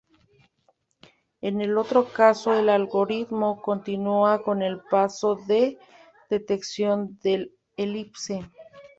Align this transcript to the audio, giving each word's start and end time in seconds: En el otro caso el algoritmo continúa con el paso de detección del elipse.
En 1.41 1.61
el 1.61 1.77
otro 1.77 2.05
caso 2.11 2.55
el 2.57 2.69
algoritmo 2.69 3.61
continúa 3.61 4.41
con 4.41 4.63
el 4.63 4.79
paso 4.79 5.35
de 5.45 5.77
detección 6.27 7.19
del 7.21 7.53
elipse. 7.77 8.49